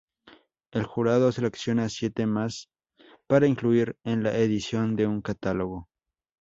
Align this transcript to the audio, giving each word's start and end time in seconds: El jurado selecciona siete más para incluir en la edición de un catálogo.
El 0.71 0.85
jurado 0.85 1.31
selecciona 1.31 1.87
siete 1.87 2.25
más 2.25 2.71
para 3.27 3.45
incluir 3.45 3.97
en 4.03 4.23
la 4.23 4.35
edición 4.35 4.95
de 4.95 5.05
un 5.05 5.21
catálogo. 5.21 5.89